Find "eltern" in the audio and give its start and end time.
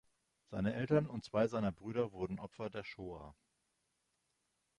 0.73-1.05